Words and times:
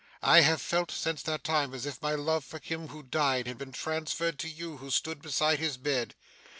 I 0.23 0.41
have 0.41 0.63
felt 0.63 0.89
since 0.89 1.21
that 1.21 1.43
time 1.43 1.75
as 1.75 1.85
if 1.85 2.01
my 2.01 2.13
love 2.15 2.43
for 2.43 2.57
him 2.57 2.87
who 2.87 3.03
died, 3.03 3.45
had 3.45 3.59
been 3.59 3.71
transferred 3.71 4.39
to 4.39 4.49
you 4.49 4.77
who 4.77 4.89
stood 4.89 5.21
beside 5.21 5.59
his 5.59 5.77
bed. 5.77 6.15